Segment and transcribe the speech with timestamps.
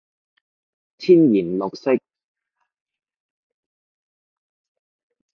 [0.97, 1.95] 天然綠色